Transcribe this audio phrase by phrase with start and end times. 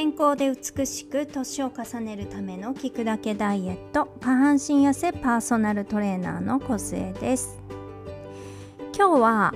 [0.00, 7.60] 健康で美しく年を重ねるための聞くだけダイエット下半身痩せパーソナルトレーナーの小末です。
[8.96, 9.54] 今日は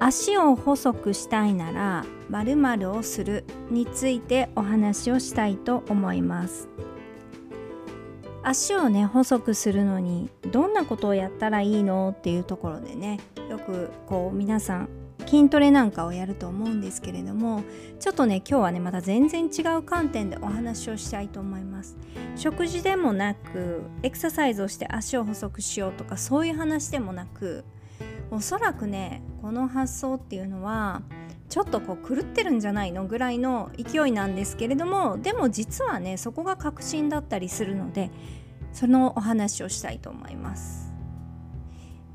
[0.00, 6.68] 足を細くしたいなら〇〇をするについてお話をしたいと思います。
[8.42, 15.03] 足をね細くするのにどんなことをやったらいいのっていうところでねよくこう皆さん
[15.34, 17.64] 筋トレなんかをやると思うんですけれども
[17.98, 21.96] ちょっとね今日はねまた全然違う観点でお話をしたいと思います。
[22.36, 27.64] 食事でもなくエクササイズをして足を細くしようとかそういう話でもなく
[28.30, 31.02] おそらくねこの発想っていうのは
[31.48, 33.06] ちょっとこう狂ってるんじゃないの？
[33.06, 38.10] ぐらいの勢いなんですけれどもでも実はねそこが確信だったりするので
[38.72, 40.83] そのお話をしたいと思います。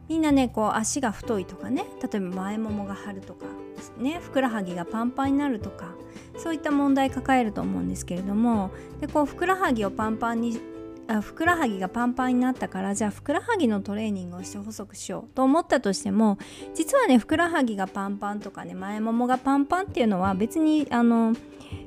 [0.10, 3.46] みんなねこう足が太いとかね例えば前ももが張るとか
[4.00, 5.94] ねふくらはぎがパンパンになるとか
[6.38, 10.60] そういった問題抱えると思うんですけれどもでこうふくらはぎをパンパンに
[11.08, 16.38] あふくらはぎがパンパンになったからじゃあふくらはぎのトレーニングをして細くしようと思ったとしても
[16.76, 21.36] 実はねふくらはぎがパンパンとかね前ももがパンパンっていうのは別にあの脂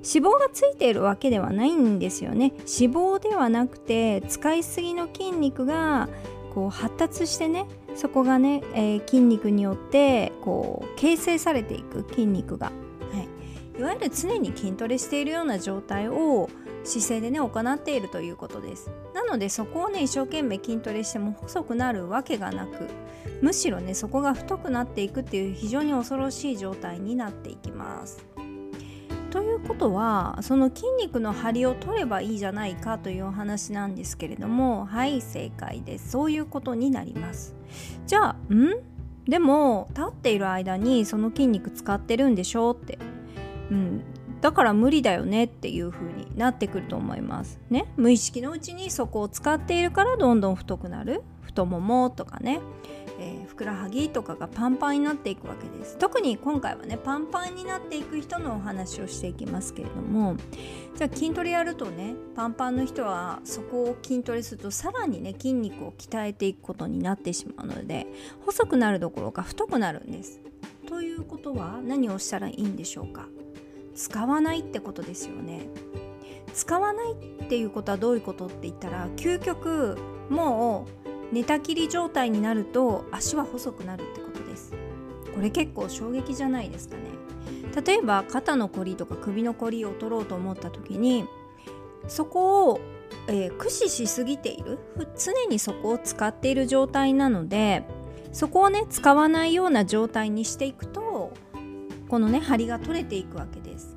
[0.03, 2.53] 肪がついているわけではないんですよね。
[2.59, 6.09] 脂肪ではなくて使いすぎの筋肉が
[6.53, 12.73] こう発達してねそこがね、えー、筋肉によってこう形成されていく筋肉が、は
[13.77, 16.49] い、いわゆる常に筋トレしているような状態を
[16.85, 18.91] 姿勢でね行っているということです。
[19.15, 22.89] なのでそこをね一生懸命筋トレしても細くなるわけがなく
[23.41, 28.32] むしろねそこが太くなっていくっていう非常に恐ろしい状態になっていきます。
[29.33, 36.11] ということはその筋肉の張りを取ればいいじゃないかというお話なんですけれどもはい正解です。
[36.11, 37.57] そういうことになります。
[38.07, 38.75] じゃあん？
[39.27, 42.99] でも立っている間にその筋肉使ってるんでしょって、
[43.71, 44.03] うん、
[44.43, 47.59] だから無理だよねっていう風になってくると思います。
[47.71, 47.87] ね？
[47.97, 51.23] 無意識のうちにそこを使っているからどんどん太くなる？
[51.41, 52.61] 太ももとかね。
[53.23, 55.97] えー、ふくらはぎとかがパンパンになっていくわけです。
[55.97, 60.37] 特に今回はねパンパンになっていく人のお話をしていきますけれども
[60.97, 68.07] じゃあ筋トレやるとねパンパンの人はそこを筋トレするとさらにね筋肉を鍛えていくことになってしまうので
[68.45, 70.41] 細くなるどころか太くなるんです。
[70.89, 73.29] ということは何をしたらいいんでしょうか？
[73.95, 75.69] 使わないってことですよね。
[76.55, 79.97] 使わないっていうことはどういうことって言ったら究極
[80.29, 81.02] もう
[81.33, 84.75] 寝たきり状態になると足は細くなるってことです。
[85.35, 87.03] これ結構衝撃じゃないですかね。
[87.85, 91.27] 例えば肩のこりとか首のこりを取ろうと思った時に
[92.07, 92.81] そこを、
[93.29, 94.79] えー、駆使しすぎている。
[95.17, 97.85] 常にそこを使っている状態なので
[98.33, 101.33] そこをね使わないような状態にしていくと
[102.09, 103.97] このね張りが取れていくわけです。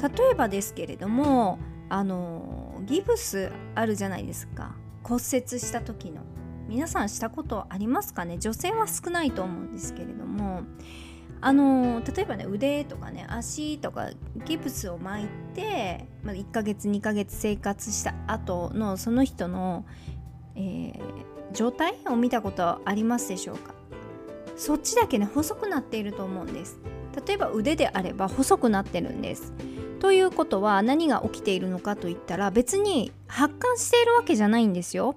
[0.00, 1.58] 例えばですけれども
[1.88, 4.76] あのギブスあるじゃないですか。
[5.02, 6.22] 骨折した時の。
[6.72, 8.38] 皆さんしたことありますかね？
[8.38, 10.62] 女性は少ないと思うんですけれども
[11.42, 14.08] あの例えばね腕とかね足とか
[14.46, 19.84] ギプスを巻いて、まあ、1ヶ月2ヶ月生活した後のその人の、
[20.54, 20.96] えー、
[21.52, 23.74] 状態を見たことありますでしょうか？
[24.56, 26.78] そっちだけね細くなっていると思うんです。
[27.26, 29.52] 例えば腕であれば細くなってるんです。
[30.00, 35.16] ということは何が起きているのかといったら別に発汗しているわけじゃないんですよ。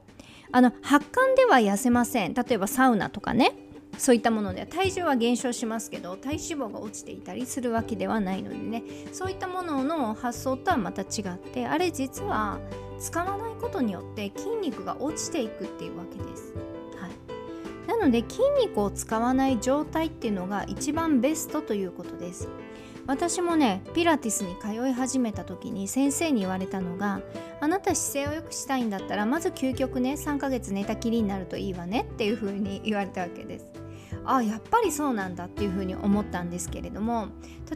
[0.55, 3.51] あの発汗では痩せません例えばサウナとかね
[3.97, 12.59] そういったもので体重は減少しますけど体脂肪が落ちていたりするわけではないのでねそういったものの発想とはまた違ってあれ実は
[12.97, 16.53] 使わないことによって筋肉が落ちていくっていうわけです。
[17.01, 22.47] はい、なので筋肉を使わない状態っていうのが一番ベストということです。
[23.07, 27.21] 私もねピラティスに通い始めた時に先生に言われたのが
[27.61, 33.67] あなた姿勢を良くしたいんだったらまず究極ね3ヶ月寝たきりになるといいわねっていう風に言われたわけです。
[34.25, 37.27] あやっぱりそうなんだっていう風に思ったんですけれども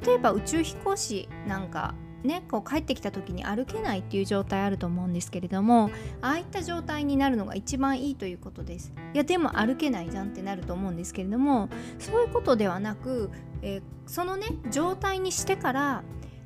[0.04, 1.94] 例えば宇宙飛行士なんか
[2.24, 5.90] ね、こう帰ってきた時に歩けないっていう状態あると思うんですけれども
[6.22, 8.92] ああいった状態になるのが一番いいということです。
[9.14, 13.32] いやでも歩けないじゃんってなると思うんですけれどもそういうことではなく、
[13.62, 16.04] えー、そのね状態にしてから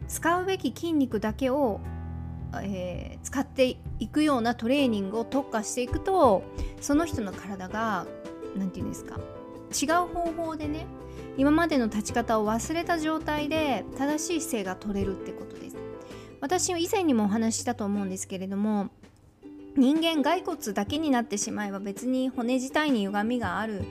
[0.07, 1.79] 使うべき筋肉だけを、
[2.61, 6.43] えー、使っていくようなトレーニングを特化していくと
[6.81, 8.05] その人の体が
[8.55, 9.19] 何て言うんですか
[9.73, 10.85] 違う方法でね
[11.37, 15.77] 今までの立ち方を忘れた状態で正しい姿勢が取れるってことです。
[16.41, 18.89] 私以前にもお話ししたと思うんですけれども
[19.77, 23.85] 人間骸骨だけになってしまえば別に骨自体に歪みがある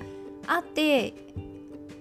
[0.47, 1.15] あって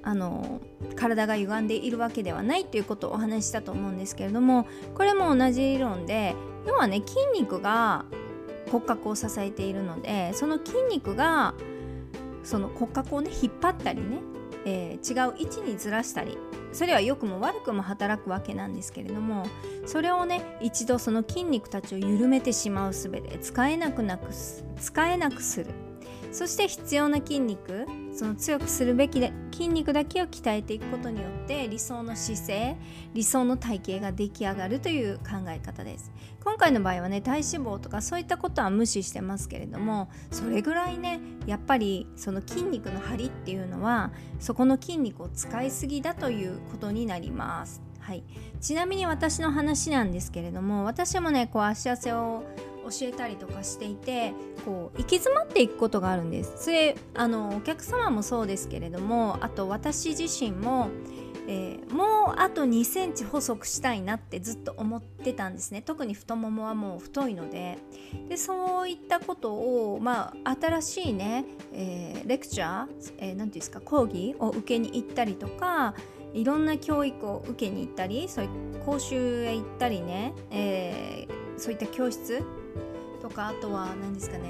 [0.04, 0.60] あの
[0.95, 6.36] 体が歪んでいるわけではないっていうことをお話ししたと思うんですけれどもこれも同じ理論で
[6.68, 8.06] 要はね筋肉が
[8.69, 11.54] 骨格を支えているのでその筋肉が
[12.44, 14.20] その骨格をね引っ張ったりね、
[14.66, 16.38] えー、違う位置にずらしたり
[16.74, 19.46] それは良くも悪くも働くわけなんですけれども
[19.86, 24.30] それをね一度その筋肉たちを緩めてしまう術で使えなくなく
[24.80, 25.72] 使えなくする。
[26.32, 32.78] そして必要な筋肉その強くするべきで筋肉だけを鍛えていくことによって理想の姿勢
[33.13, 36.12] 理想の体型が出来上がるという考え方です。
[36.44, 47.81] 今回の場合はね体脂肪とかそういったことは無視してますけれどもそれぐらいねやっぱりその筋肉の張りっていうのはそこの筋肉を使いすぎだということになります。
[48.00, 48.24] はい、
[48.60, 52.44] ちなみに私の話なんですけれども私もねこう足汗を
[52.92, 54.34] 教えたりとかしていて
[54.66, 56.54] こう行き詰まっていくことがあるんです。
[56.58, 60.90] それあのお客様もそうですけれどもあと私自身も、
[61.48, 65.82] えー、もうあと2センチ細くしたいなってずっと思ってたんですね。
[65.82, 67.78] 特に太ももはもう太いので。
[68.28, 75.96] でそういったことを、まあ、新しいね、えー、レクチャー何、えー、て言うんですか講義を受けに行ったりとか
[76.34, 82.44] いろんな教育を受けに行ったりそういう講習へ行ったりね、えー、そういった教室
[83.31, 84.50] かあとは何ですかね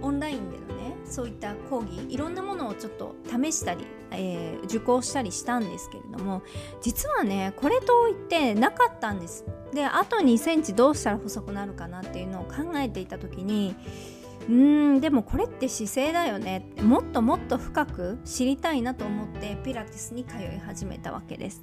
[0.00, 6.42] オンラインでのねそういった講義いろんなものをちょっと試したり、えー、受講したりしたんですけれども
[6.80, 9.44] 実はねこれといってなかったんです。
[9.72, 13.74] であと2センチどうしたら細くなるかなっていうのを考えていた時に
[14.48, 16.66] うんでもこれって姿勢だよね。
[16.80, 21.62] もっともっと深く知りたいなと思ってピラティスに通い始めたわけです。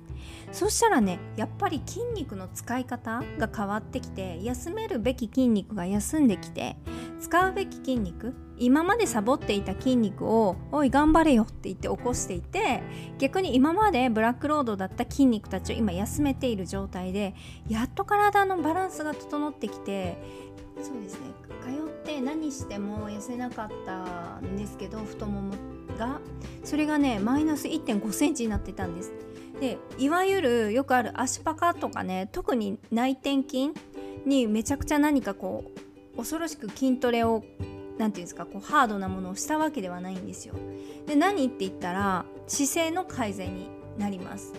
[0.51, 6.77] そしたらねやっぱり筋肉の使い方が変わってきて休めるべき筋肉が休んできて
[7.19, 12.81] 使うべき筋肉今までサボっていた筋肉を「おい頑張れよ」って言って起こしていて
[13.17, 17.35] 逆に今までブラックロードだった筋肉たちを今休めている状態で
[17.67, 20.17] やっと体のバランスが整ってきて
[20.81, 21.27] そうですね。
[21.61, 25.53] 通って何しても痩せなかったんですけど太もも
[25.97, 26.19] が。
[26.63, 29.11] それがねマイナス1 5センチになってたんです。
[29.59, 33.71] でいわゆるよくある足パカとかね特に内転筋
[34.25, 35.65] にめちゃくちゃ何かこ
[36.13, 37.43] う恐ろしく筋トレを
[37.97, 40.55] 何て言うんですかこうハードなものをしたわけではないんですよ。
[41.05, 44.53] で何って言ったら姿勢の改善になります。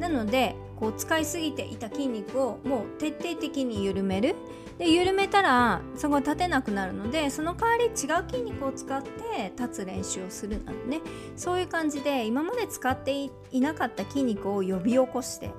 [0.00, 4.34] なのでこう使いすぎていた筋肉をもう徹底的に緩める。
[4.78, 7.92] で緩めたらそこが立てなくなるのでその代わり違う
[8.30, 11.02] 筋肉を使って立つ練習をするなどね。
[11.36, 13.30] そういう感じで今まで使ってい
[13.60, 15.50] なかった筋肉を呼び起こして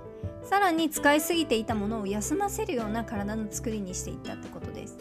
[0.43, 4.97] さらに使いすぎていたものを休ませるような体の作りにしていったってことです。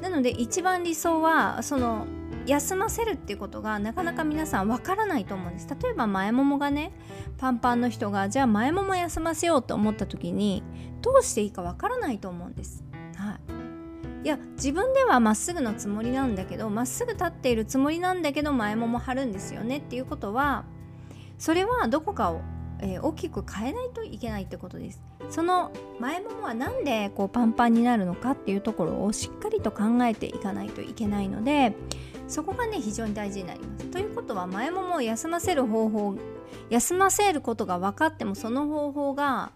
[0.00, 2.06] なので一番理想はその
[2.46, 5.68] 休ませるっていうことがなかなか皆さんわからないと思うんです。
[5.82, 6.92] 例えば前ももがね
[7.38, 10.62] パンパンの人がじゃあ前もも休ませようと思った時に
[11.00, 12.84] どうしていいかわからないと思うんです。
[13.16, 14.24] はい。
[14.24, 20.64] いや自分ではまっすぐのつもりなんだけどまっすぐ立っているつもりなんだけど前もも張るんですよねっていうことは
[21.36, 22.40] それはどこかを、
[22.80, 25.02] えー、大きく変えないといけないってことです。
[25.28, 31.74] その前ももは何でこうパンパンになるのかっていうところをしっかりと考えていかないといけないので
[32.28, 33.86] そこがね非常に大事になります。
[33.86, 36.16] ということは前ももを休ませる方法
[36.70, 39.52] 休ませることが分かってもその方法が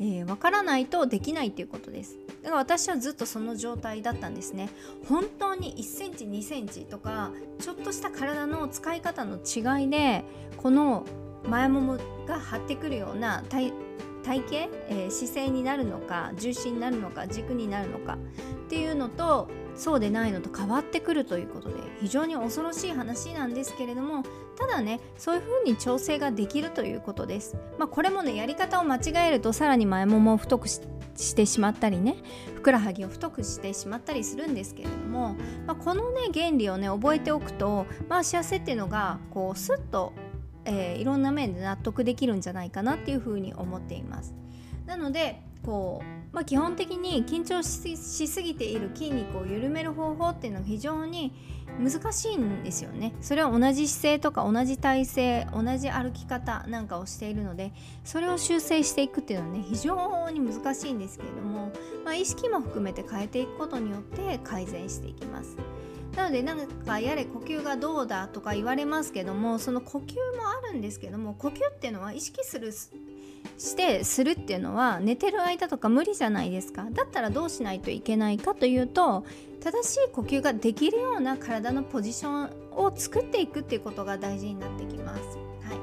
[0.00, 2.16] えー、分からないとできないっていうことです。
[2.42, 4.68] だから私はずっとその状態だったんですね。
[5.08, 7.30] 本当に1センチ2センチとか
[7.60, 10.24] ちょっとした体の使い方の違いで
[10.56, 11.06] この
[11.48, 13.72] 前ももが張ってくるような体
[14.24, 14.54] 体型、
[14.88, 18.16] えー、姿勢になるのか重心になるのか軸になるのかっ
[18.68, 24.22] ていうのとそうでないのと変わってくるということで非常に恐ろしい話なんですけれども
[24.56, 27.56] ただねそういう風に調整ができるということです。
[27.78, 32.16] まあ、これもねやり方を間違えるとさらに前ももを太くしてしまったりね
[32.54, 40.12] ふくらはぎを太くしてしまったりするんですけれども、まあ、このね原理をね覚えておくと、まあ、幸せっていうのがこうスッと、
[40.64, 44.34] えー、いろんな面で納得できるんじゃないかなっていう風に思っています。
[44.86, 51.32] なのでこう、まあ、基本的に緊張しすぎている筋肉を緩める方法っていうのが非常に
[51.80, 53.14] 難しいんですよね。
[53.20, 57.72] それは同じ姿勢とか同じ体勢同じ歩き方なんかをしているので
[58.04, 61.72] それを修正していくっていうのはね非常に難しいんですけれども、
[62.04, 65.56] まあ、意識も含めて変えていくことによって改善していきます。
[66.16, 76.86] なのでなんかやれ呼吸がどうだとか言われますけどもその呼吸もあるんですけども呼吸っていうのは意識するしてするっていうのは寝てる間とか無理じゃないですか。
[76.90, 79.24] だったらどうしないといけないかというと
[79.62, 85.20] 正しい呼吸ができるような体のポジションを作っていくっていうことが大事になってきます。
[85.20, 85.74] は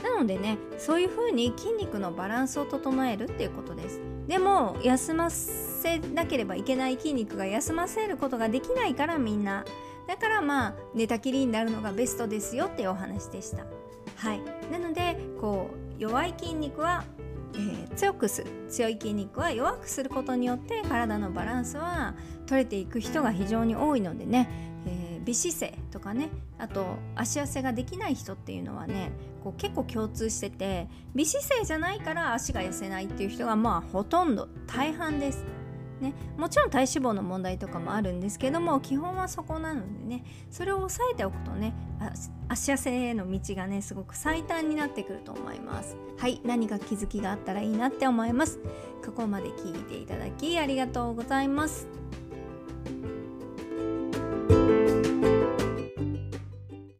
[0.00, 0.02] い。
[0.02, 4.15] なのでねそういう風に筋肉のバランスを整えるっていうことです。
[4.26, 9.64] でも休ませなければいけない筋肉が休ませることができないからみんな。
[10.06, 13.64] だからまあ寝たきりになるのがベストですよっていうお話でした。
[14.16, 14.40] はい。
[14.70, 17.04] なのでこう弱い筋肉は、
[17.54, 18.50] えー、強くする。
[18.68, 22.14] 強い筋肉は弱くすることによって体のバランスは
[22.46, 24.48] 取れていく人が非常に多いのでね、
[25.26, 29.10] えー、微姿勢とかねあと足痩せができない人っていうのはね
[29.42, 35.44] こう結構共通してて微姿勢じゃないから足が痩せないっていう人がまあほとんど大半です。
[36.00, 41.72] ね、もちろん体脂肪の問題とかもあるんですけども基本はそこなのでねそれを押さえておくとね
[42.48, 45.96] 足痩せへの道がねすごく最短になってくると思います。
[46.18, 48.58] はい何か気づきがあったらいいなって思います。
[49.04, 51.88] ここまで聞いていただきありがとうございます。